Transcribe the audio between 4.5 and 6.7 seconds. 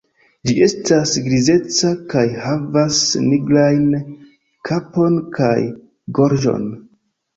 kapon kaj gorĝon.